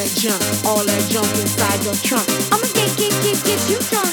[0.00, 2.26] that junk, all that junk inside your trunk.
[2.52, 4.09] I'ma get, get, get, get you drunk.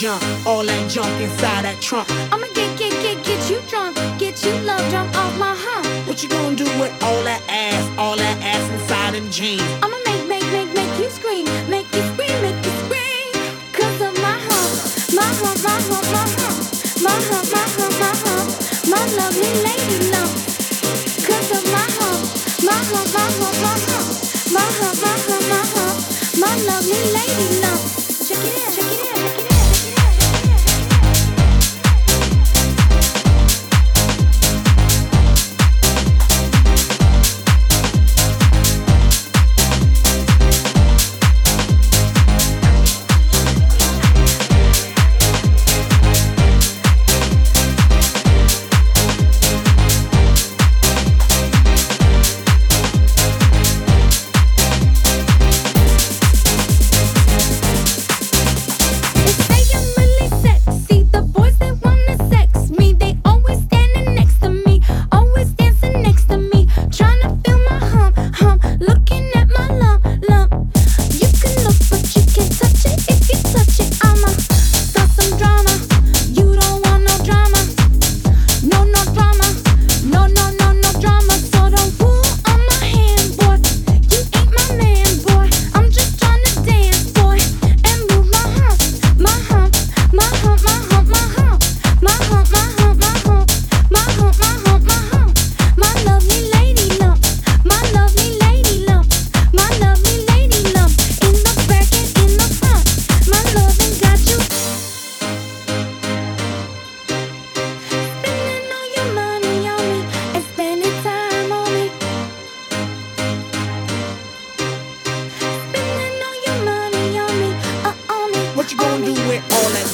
[0.00, 2.08] jump, all that junk inside that trunk.
[2.32, 6.08] I'ma get, get, get, get you drunk, get you love drunk off my hump.
[6.08, 9.69] What you gonna do with all that ass, all that ass inside them jeans?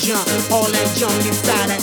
[0.07, 1.76] junk, all that junk inside.